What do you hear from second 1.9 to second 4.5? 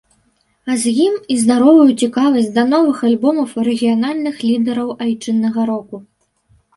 цікавасць да новых альбомаў рэгіянальных